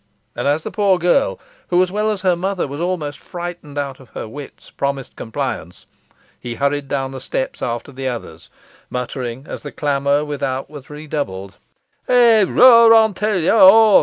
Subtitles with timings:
[0.35, 3.99] And as the poor girl, who, as well as her mother, was almost frightened out
[3.99, 5.85] of her wits, promised compliance,
[6.39, 8.49] he hurried down the steps after the others,
[8.89, 11.57] muttering, as the clamour without was redoubled
[12.09, 13.99] "Eigh, roar on till yo're hoarse.